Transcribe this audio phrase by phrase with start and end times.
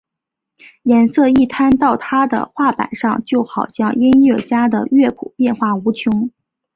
[0.81, 6.31] 颜色一摊到他的画板上就好像音乐家的乐谱变化无穷！